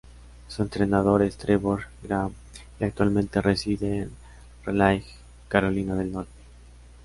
[0.47, 2.33] Su entrenador es Trevor Graham,
[2.79, 4.11] y actualmente reside en
[4.65, 5.05] Raleigh,
[5.47, 6.31] Carolina del Norte.